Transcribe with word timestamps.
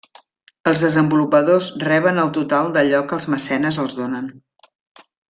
Els 0.69 0.85
desenvolupadors 0.85 1.67
reben 1.85 2.21
el 2.23 2.31
total 2.37 2.71
d'allò 2.79 3.03
que 3.13 3.19
els 3.19 3.29
mecenes 3.35 3.79
els 3.85 3.99
donen. 4.03 4.31